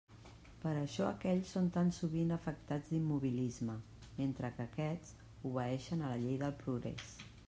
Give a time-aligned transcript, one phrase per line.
[0.61, 3.75] Per això aquells són tan sovint afectats d'immobilisme,
[4.21, 5.13] mentre que aquests
[5.51, 7.13] obeeixen a la llei del progrés.